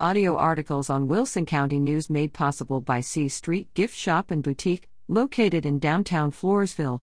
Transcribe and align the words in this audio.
Audio 0.00 0.36
articles 0.36 0.90
on 0.90 1.06
Wilson 1.06 1.46
County 1.46 1.78
News 1.78 2.10
made 2.10 2.32
possible 2.32 2.80
by 2.80 3.00
C 3.00 3.28
Street 3.28 3.72
Gift 3.74 3.96
Shop 3.96 4.32
and 4.32 4.42
Boutique, 4.42 4.88
located 5.06 5.64
in 5.64 5.78
downtown 5.78 6.32
Floresville. 6.32 6.98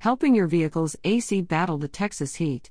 Helping 0.00 0.34
your 0.34 0.46
vehicle's 0.46 0.94
AC 1.04 1.40
battle 1.40 1.78
the 1.78 1.88
Texas 1.88 2.34
heat. 2.34 2.70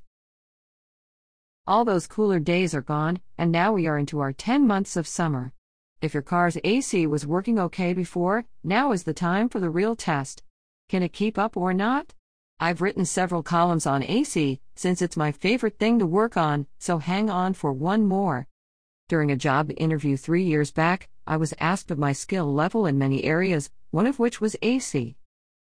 All 1.65 1.83
those 1.85 2.05
cooler 2.05 2.37
days 2.39 2.75
are 2.75 2.83
gone, 2.83 3.19
and 3.35 3.51
now 3.51 3.73
we 3.73 3.87
are 3.87 3.97
into 3.97 4.19
our 4.19 4.31
10 4.31 4.67
months 4.67 4.95
of 4.95 5.07
summer. 5.07 5.51
If 5.99 6.13
your 6.13 6.21
car's 6.21 6.59
AC 6.63 7.07
was 7.07 7.25
working 7.25 7.57
okay 7.57 7.93
before, 7.93 8.45
now 8.63 8.91
is 8.91 9.05
the 9.05 9.13
time 9.15 9.49
for 9.49 9.59
the 9.59 9.71
real 9.71 9.95
test. 9.95 10.43
Can 10.87 11.01
it 11.01 11.13
keep 11.13 11.39
up 11.39 11.57
or 11.57 11.73
not? 11.73 12.13
I've 12.59 12.79
written 12.79 13.05
several 13.05 13.41
columns 13.41 13.87
on 13.87 14.03
AC, 14.03 14.61
since 14.79 15.01
it's 15.01 15.17
my 15.17 15.31
favorite 15.31 15.79
thing 15.79 15.99
to 15.99 16.05
work 16.05 16.37
on, 16.37 16.67
so 16.79 16.99
hang 16.99 17.29
on 17.29 17.53
for 17.53 17.73
one 17.73 18.05
more. 18.05 18.47
During 19.09 19.31
a 19.31 19.35
job 19.35 19.71
interview 19.77 20.17
three 20.17 20.43
years 20.43 20.71
back, 20.71 21.09
I 21.25 21.37
was 21.37 21.53
asked 21.59 21.91
of 21.91 21.97
my 21.97 22.13
skill 22.13 22.53
level 22.53 22.85
in 22.85 22.97
many 22.97 23.23
areas, 23.23 23.69
one 23.91 24.05
of 24.05 24.19
which 24.19 24.41
was 24.41 24.55
AC. 24.61 25.15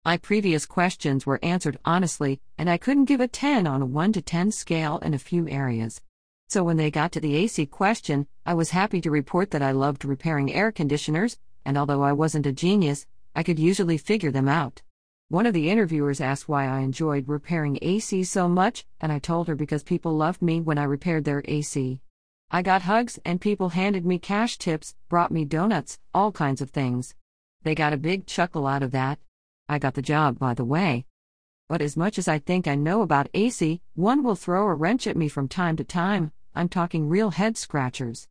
My 0.04 0.16
previous 0.16 0.66
questions 0.66 1.26
were 1.26 1.40
answered 1.42 1.78
honestly, 1.84 2.40
and 2.59 2.70
I 2.70 2.76
couldn't 2.76 3.06
give 3.06 3.20
a 3.20 3.28
10 3.28 3.66
on 3.66 3.82
a 3.82 3.87
1 3.87 4.12
to 4.12 4.23
10 4.23 4.52
scale 4.52 4.98
in 4.98 5.14
a 5.14 5.18
few 5.18 5.48
areas. 5.48 6.01
So 6.48 6.62
when 6.62 6.76
they 6.76 6.92
got 6.92 7.10
to 7.12 7.20
the 7.20 7.34
AC 7.34 7.66
question, 7.66 8.28
I 8.45 8.54
was 8.54 8.70
happy 8.70 9.01
to 9.01 9.10
report 9.10 9.51
that 9.51 9.62
I 9.62 9.73
loved 9.73 10.04
repairing 10.04 10.52
air 10.52 10.70
conditioners, 10.70 11.38
and 11.64 11.76
although 11.76 12.02
I 12.02 12.12
wasn't 12.12 12.46
a 12.46 12.52
genius, 12.52 13.06
I 13.34 13.42
could 13.42 13.59
usually 13.59 13.98
figure 13.98 14.30
them 14.30 14.48
out. 14.48 14.82
One 15.28 15.44
of 15.44 15.54
the 15.54 15.70
interviewers 15.70 16.20
asked 16.20 16.48
why 16.48 16.68
I 16.68 16.78
enjoyed 16.82 17.26
repairing 17.26 17.80
AC 17.82 18.22
so 18.22 18.48
much, 18.48 18.86
and 19.00 19.10
I 19.10 19.18
told 19.18 19.48
her 19.48 19.56
because 19.56 19.82
people 19.82 20.16
loved 20.16 20.40
me 20.40 20.60
when 20.60 20.78
I 20.78 20.84
repaired 20.84 21.24
their 21.24 21.42
AC. 21.46 22.00
I 22.48 22.62
got 22.62 22.82
hugs, 22.82 23.18
and 23.24 23.40
people 23.40 23.70
handed 23.70 24.06
me 24.06 24.20
cash 24.20 24.56
tips, 24.56 24.94
brought 25.08 25.32
me 25.32 25.44
donuts, 25.44 25.98
all 26.14 26.30
kinds 26.30 26.60
of 26.60 26.70
things. 26.70 27.16
They 27.64 27.74
got 27.74 27.92
a 27.92 27.96
big 27.96 28.26
chuckle 28.26 28.68
out 28.68 28.84
of 28.84 28.92
that. 28.92 29.18
I 29.68 29.80
got 29.80 29.95
the 29.95 30.01
job, 30.01 30.38
by 30.38 30.54
the 30.54 30.64
way. 30.64 31.06
But 31.68 31.82
as 31.82 31.96
much 31.96 32.18
as 32.18 32.29
I 32.29 32.38
think 32.38 32.68
I 32.68 32.76
know 32.76 33.02
about 33.02 33.29
AC, 33.34 33.80
one 33.95 34.23
will 34.23 34.36
throw 34.36 34.68
a 34.68 34.74
wrench 34.74 35.08
at 35.08 35.16
me 35.16 35.26
from 35.26 35.48
time 35.48 35.74
to 35.79 35.82
time. 35.84 36.30
I'm 36.54 36.68
talking 36.68 37.08
real 37.08 37.30
head 37.30 37.56
scratchers. 37.56 38.29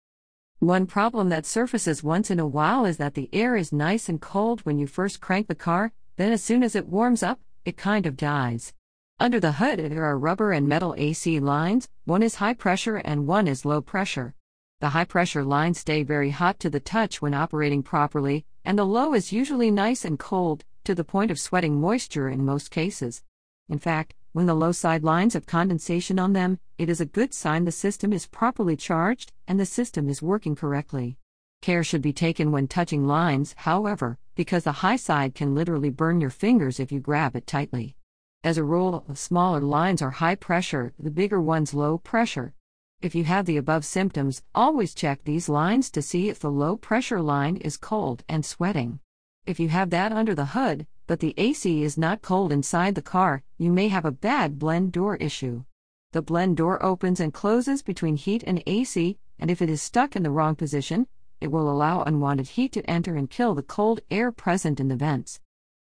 One 0.59 0.85
problem 0.85 1.27
that 1.27 1.45
surfaces 1.45 2.03
once 2.03 2.31
in 2.31 2.39
a 2.39 2.47
while 2.47 2.85
is 2.85 2.95
that 2.97 3.15
the 3.15 3.29
air 3.33 3.57
is 3.57 3.73
nice 3.73 4.07
and 4.07 4.21
cold 4.21 4.61
when 4.61 4.79
you 4.79 4.87
first 4.87 5.19
crank 5.19 5.49
the 5.49 5.55
car, 5.55 5.91
then, 6.17 6.31
as 6.31 6.43
soon 6.43 6.63
as 6.63 6.75
it 6.75 6.87
warms 6.87 7.21
up, 7.21 7.39
it 7.65 7.77
kind 7.77 8.05
of 8.05 8.15
dies. 8.17 8.73
Under 9.19 9.39
the 9.39 9.53
hood, 9.53 9.79
there 9.79 10.03
are 10.03 10.17
rubber 10.17 10.51
and 10.51 10.67
metal 10.67 10.93
AC 10.97 11.39
lines, 11.39 11.87
one 12.03 12.21
is 12.21 12.35
high 12.35 12.53
pressure 12.53 12.97
and 12.97 13.27
one 13.27 13.47
is 13.47 13.65
low 13.65 13.81
pressure. 13.81 14.35
The 14.81 14.89
high 14.89 15.05
pressure 15.05 15.43
lines 15.43 15.79
stay 15.79 16.03
very 16.03 16.31
hot 16.31 16.59
to 16.59 16.69
the 16.69 16.79
touch 16.79 17.21
when 17.21 17.33
operating 17.33 17.81
properly, 17.81 18.45
and 18.65 18.77
the 18.77 18.85
low 18.85 19.13
is 19.13 19.31
usually 19.31 19.71
nice 19.71 20.03
and 20.03 20.19
cold, 20.19 20.65
to 20.83 20.93
the 20.93 21.03
point 21.03 21.31
of 21.31 21.39
sweating 21.39 21.79
moisture 21.79 22.29
in 22.29 22.45
most 22.45 22.71
cases. 22.71 23.23
In 23.69 23.79
fact, 23.79 24.13
when 24.33 24.45
the 24.45 24.53
low 24.53 24.73
side 24.73 25.03
lines 25.03 25.33
have 25.33 25.45
condensation 25.45 26.19
on 26.19 26.33
them, 26.33 26.59
it 26.77 26.89
is 26.89 26.99
a 26.99 27.05
good 27.05 27.33
sign 27.33 27.63
the 27.63 27.71
system 27.71 28.11
is 28.11 28.27
properly 28.27 28.75
charged 28.75 29.31
and 29.47 29.59
the 29.59 29.65
system 29.65 30.09
is 30.09 30.21
working 30.21 30.55
correctly. 30.55 31.17
Care 31.65 31.83
should 31.83 32.03
be 32.03 32.13
taken 32.13 32.51
when 32.51 32.67
touching 32.67 33.07
lines, 33.07 33.55
however, 33.57 34.19
because 34.35 34.65
the 34.65 34.83
high 34.83 34.97
side 34.97 35.33
can 35.33 35.55
literally 35.55 35.89
burn 35.89 36.21
your 36.21 36.29
fingers 36.29 36.79
if 36.79 36.91
you 36.91 36.99
grab 36.99 37.35
it 37.35 37.47
tightly. 37.47 37.95
As 38.43 38.59
a 38.59 38.63
rule, 38.63 39.03
the 39.07 39.15
smaller 39.15 39.61
lines 39.61 39.99
are 39.99 40.11
high 40.11 40.35
pressure, 40.35 40.93
the 40.99 41.09
bigger 41.09 41.41
ones 41.41 41.73
low 41.73 41.97
pressure. 41.97 42.53
If 43.01 43.15
you 43.15 43.23
have 43.23 43.47
the 43.47 43.57
above 43.57 43.83
symptoms, 43.83 44.43
always 44.53 44.93
check 44.93 45.23
these 45.23 45.49
lines 45.49 45.89
to 45.89 46.03
see 46.03 46.29
if 46.29 46.37
the 46.37 46.51
low 46.51 46.77
pressure 46.77 47.19
line 47.19 47.55
is 47.57 47.77
cold 47.77 48.23
and 48.29 48.45
sweating. 48.45 48.99
If 49.47 49.59
you 49.59 49.69
have 49.69 49.89
that 49.89 50.11
under 50.11 50.35
the 50.35 50.53
hood, 50.53 50.85
but 51.07 51.19
the 51.19 51.33
AC 51.35 51.81
is 51.81 51.97
not 51.97 52.21
cold 52.21 52.51
inside 52.51 52.93
the 52.93 53.01
car, 53.01 53.41
you 53.57 53.71
may 53.71 53.87
have 53.87 54.05
a 54.05 54.11
bad 54.11 54.59
blend 54.59 54.91
door 54.91 55.15
issue. 55.15 55.63
The 56.11 56.21
blend 56.21 56.57
door 56.57 56.85
opens 56.85 57.19
and 57.19 57.33
closes 57.33 57.81
between 57.81 58.17
heat 58.17 58.43
and 58.45 58.61
AC, 58.67 59.17
and 59.39 59.49
if 59.49 59.63
it 59.63 59.69
is 59.71 59.81
stuck 59.81 60.15
in 60.15 60.21
the 60.21 60.29
wrong 60.29 60.55
position, 60.55 61.07
it 61.41 61.51
will 61.51 61.69
allow 61.69 62.03
unwanted 62.03 62.49
heat 62.49 62.71
to 62.73 62.89
enter 62.89 63.15
and 63.15 63.29
kill 63.29 63.55
the 63.55 63.63
cold 63.63 64.01
air 64.09 64.31
present 64.31 64.79
in 64.79 64.87
the 64.87 64.95
vents. 64.95 65.39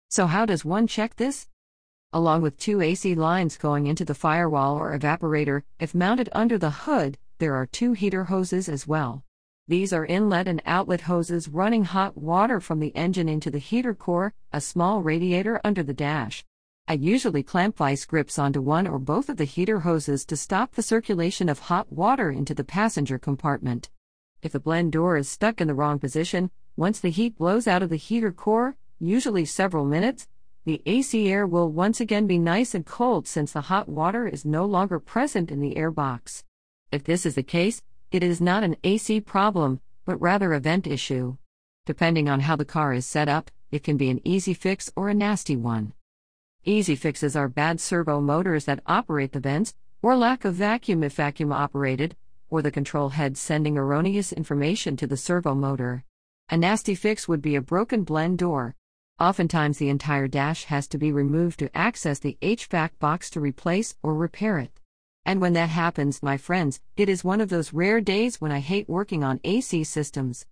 So, 0.10 0.28
how 0.28 0.46
does 0.46 0.64
one 0.64 0.88
check 0.88 1.16
this? 1.16 1.48
Along 2.12 2.42
with 2.42 2.58
two 2.58 2.82
AC 2.82 3.16
lines 3.16 3.58
going 3.58 3.88
into 3.88 4.06
the 4.06 4.14
firewall 4.14 4.78
or 4.78 4.98
evaporator, 4.98 5.64
if 5.80 5.96
mounted 5.96 6.30
under 6.32 6.58
the 6.58 6.70
hood, 6.70 7.18
there 7.40 7.56
are 7.56 7.66
two 7.66 7.94
heater 7.94 8.26
hoses 8.26 8.70
as 8.70 8.88
well. 8.88 9.24
These 9.68 9.94
are 9.94 10.06
inlet 10.06 10.48
and 10.48 10.62
outlet 10.66 11.02
hoses 11.02 11.48
running 11.48 11.86
hot 11.86 12.18
water 12.18 12.60
from 12.60 12.80
the 12.80 12.96
engine 12.96 13.30
into 13.30 13.50
the 13.50 13.60
heater 13.60 13.96
core, 13.96 14.34
a 14.52 14.62
small 14.62 15.02
radiator 15.02 15.60
under 15.64 15.82
the 15.82 15.94
dash. 15.94 16.46
I 16.86 16.94
usually 16.94 17.44
clamp 17.44 17.78
vice 17.78 18.04
grips 18.06 18.38
onto 18.38 18.62
one 18.62 18.88
or 18.88 19.00
both 19.00 19.30
of 19.30 19.38
the 19.38 19.46
heater 19.46 19.80
hoses 19.80 20.26
to 20.26 20.36
stop 20.36 20.74
the 20.74 20.84
circulation 20.84 21.48
of 21.48 21.60
hot 21.60 21.92
water 21.92 22.30
into 22.30 22.54
the 22.54 22.66
passenger 22.66 23.18
compartment. 23.18 23.90
If 24.44 24.52
the 24.52 24.60
blend 24.60 24.92
door 24.92 25.16
is 25.16 25.30
stuck 25.30 25.62
in 25.62 25.70
the 25.70 25.74
wrong 25.74 26.00
position, 26.00 26.52
once 26.76 27.00
the 27.00 27.12
heat 27.12 27.38
blows 27.38 27.66
out 27.66 27.82
of 27.82 27.90
the 27.90 27.96
heater 27.96 28.34
core, 28.34 28.76
usually 29.00 29.46
several 29.46 29.86
minutes, 29.86 30.28
the 30.66 30.82
AC 30.86 31.32
air 31.32 31.48
will 31.48 31.72
once 31.72 32.02
again 32.02 32.28
be 32.28 32.38
nice 32.38 32.76
and 32.76 32.86
cold 32.86 33.26
since 33.26 33.54
the 33.54 33.62
hot 33.62 33.88
water 33.88 34.28
is 34.28 34.44
no 34.44 34.66
longer 34.66 35.00
present 35.00 35.50
in 35.50 35.62
the 35.62 35.78
air 35.78 35.92
box. 35.92 36.44
If 36.92 37.06
this 37.06 37.26
is 37.26 37.36
the 37.36 37.44
case, 37.44 37.82
it 38.12 38.22
is 38.22 38.42
not 38.42 38.64
an 38.64 38.76
AC 38.84 39.22
problem, 39.22 39.80
but 40.04 40.20
rather 40.20 40.52
a 40.52 40.60
vent 40.60 40.88
issue. 40.88 41.38
Depending 41.86 42.28
on 42.28 42.42
how 42.42 42.58
the 42.58 42.66
car 42.66 42.92
is 42.92 43.06
set 43.06 43.30
up, 43.30 43.50
it 43.72 43.82
can 43.82 43.96
be 43.96 44.10
an 44.10 44.20
easy 44.26 44.54
fix 44.54 44.92
or 44.98 45.08
a 45.08 45.14
nasty 45.14 45.56
one. 45.56 45.94
Easy 46.66 46.98
fixes 46.98 47.38
are 47.38 47.48
bad 47.48 47.80
servo 47.80 48.20
motors 48.20 48.66
that 48.66 48.84
operate 48.88 49.32
the 49.32 49.40
vents, 49.40 49.74
or 50.02 50.18
lack 50.18 50.44
of 50.44 50.56
vacuum 50.56 51.02
if 51.02 51.14
vacuum 51.14 51.54
operated, 51.54 52.18
or 52.54 52.62
the 52.62 52.70
control 52.70 53.10
head 53.10 53.36
sending 53.36 53.80
erroneous 53.80 54.32
information 54.32 54.96
to 54.96 55.08
the 55.08 55.18
servo 55.18 55.56
motor. 55.56 56.04
A 56.50 56.56
nasty 56.56 56.94
fix 56.94 57.28
would 57.28 57.42
be 57.42 57.56
a 57.56 57.62
broken 57.62 58.04
blend 58.04 58.38
door. 58.38 58.76
Oftentimes, 59.20 59.80
the 59.80 59.90
entire 59.90 60.28
dash 60.28 60.66
has 60.66 60.88
to 60.90 61.00
be 61.00 61.12
removed 61.12 61.58
to 61.58 61.76
access 61.76 62.20
the 62.20 62.38
HVAC 62.44 62.92
box 63.00 63.32
to 63.32 63.40
replace 63.40 63.96
or 64.04 64.14
repair 64.14 64.60
it. 64.60 64.80
And 65.26 65.42
when 65.42 65.54
that 65.54 65.70
happens, 65.70 66.22
my 66.22 66.38
friends, 66.38 66.80
it 66.96 67.10
is 67.10 67.24
one 67.24 67.42
of 67.42 67.50
those 67.50 67.74
rare 67.74 68.02
days 68.02 68.40
when 68.40 68.52
I 68.52 68.60
hate 68.60 68.88
working 68.88 69.24
on 69.24 69.40
AC 69.44 69.84
systems. 69.86 70.46